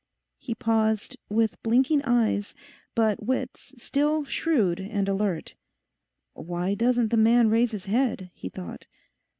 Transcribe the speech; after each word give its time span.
he 0.39 0.55
paused, 0.55 1.15
with 1.29 1.61
blinking 1.61 2.01
eyes, 2.01 2.55
but 2.95 3.21
wits 3.23 3.71
still 3.77 4.25
shrewd 4.25 4.79
and 4.79 5.07
alert. 5.07 5.53
Why 6.33 6.73
doesn't 6.73 7.09
the 7.09 7.17
man 7.17 7.51
raise 7.51 7.69
his 7.69 7.85
head? 7.85 8.31
he 8.33 8.49
thought. 8.49 8.87